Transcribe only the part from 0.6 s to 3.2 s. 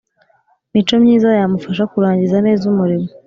mico myiza yamufasha kurangiza neza umurimo